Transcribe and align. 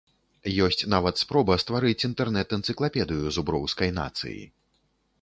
Ёсць 0.67 0.79
нават 0.93 1.15
спроба 1.23 1.57
стварыць 1.65 2.05
інтэрнэт-энцыклапедыю 2.09 3.25
зуброўскай 3.39 3.89
нацыі. 4.03 4.39